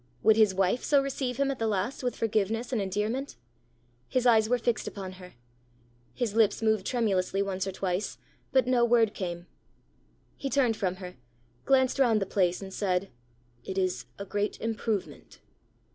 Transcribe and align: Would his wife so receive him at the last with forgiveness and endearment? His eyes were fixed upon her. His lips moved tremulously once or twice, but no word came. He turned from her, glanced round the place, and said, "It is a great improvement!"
Would 0.23 0.35
his 0.35 0.55
wife 0.55 0.83
so 0.83 0.99
receive 0.99 1.37
him 1.37 1.51
at 1.51 1.59
the 1.59 1.67
last 1.67 2.01
with 2.01 2.15
forgiveness 2.15 2.73
and 2.73 2.81
endearment? 2.81 3.35
His 4.09 4.25
eyes 4.25 4.49
were 4.49 4.57
fixed 4.57 4.87
upon 4.87 5.11
her. 5.21 5.35
His 6.15 6.33
lips 6.33 6.63
moved 6.63 6.87
tremulously 6.87 7.43
once 7.43 7.67
or 7.67 7.71
twice, 7.71 8.17
but 8.51 8.65
no 8.65 8.83
word 8.83 9.13
came. 9.13 9.45
He 10.37 10.49
turned 10.49 10.75
from 10.75 10.95
her, 10.95 11.17
glanced 11.65 11.99
round 11.99 12.19
the 12.19 12.25
place, 12.25 12.63
and 12.63 12.73
said, 12.73 13.11
"It 13.63 13.77
is 13.77 14.07
a 14.17 14.25
great 14.25 14.59
improvement!" 14.59 15.37